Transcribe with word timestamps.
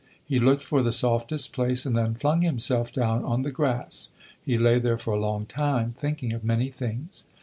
He 0.25 0.39
looked 0.39 0.63
for 0.63 0.81
the 0.81 0.91
softest 0.91 1.53
place 1.53 1.85
and 1.85 1.95
then 1.95 2.15
flung 2.15 2.41
himself 2.41 2.91
down 2.91 3.23
on 3.23 3.43
the 3.43 3.51
grass; 3.51 4.09
he 4.43 4.57
lay 4.57 4.79
there 4.79 4.97
for 4.97 5.13
a 5.13 5.19
long 5.19 5.45
time, 5.45 5.93
thinking 5.95 6.33
of 6.33 6.43
many 6.43 6.69
things. 6.69 7.25